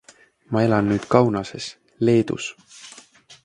[0.53, 1.69] Ma elan nüüd Kaunases,
[2.09, 2.51] Leedus.